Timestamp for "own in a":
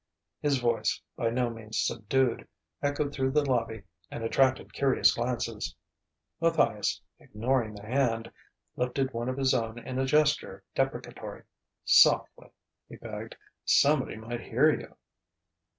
9.53-10.07